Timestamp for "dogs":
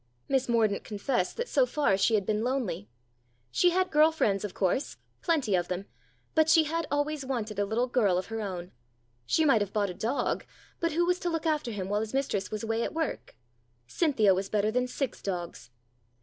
15.21-15.69